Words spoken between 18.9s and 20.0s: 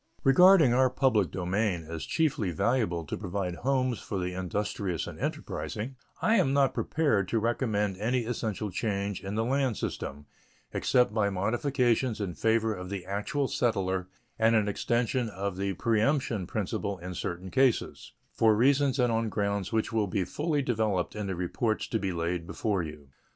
and on grounds which